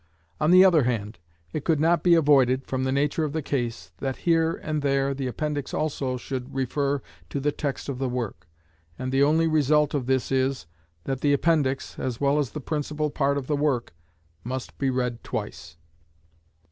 On 0.39 0.49
the 0.49 0.65
other 0.65 0.81
hand, 0.85 1.19
it 1.53 1.63
could 1.63 1.79
not 1.79 2.01
be 2.01 2.15
avoided, 2.15 2.65
from 2.65 2.83
the 2.85 2.91
nature 2.91 3.23
of 3.23 3.33
the 3.33 3.43
case, 3.43 3.91
that 3.99 4.15
here 4.25 4.53
and 4.63 4.81
there 4.81 5.13
the 5.13 5.27
appendix 5.27 5.75
also 5.75 6.17
should 6.17 6.51
refer 6.55 7.03
to 7.29 7.39
the 7.39 7.51
text 7.51 7.87
of 7.87 7.99
the 7.99 8.09
work; 8.09 8.47
and 8.97 9.11
the 9.11 9.21
only 9.21 9.47
result 9.47 9.93
of 9.93 10.07
this 10.07 10.31
is, 10.31 10.65
that 11.03 11.21
the 11.21 11.33
appendix, 11.33 11.99
as 11.99 12.19
well 12.19 12.39
as 12.39 12.49
the 12.49 12.59
principal 12.61 13.11
part 13.11 13.37
of 13.37 13.45
the 13.45 13.55
work, 13.55 13.93
must 14.43 14.75
be 14.79 14.89
read 14.89 15.23
twice. 15.23 15.77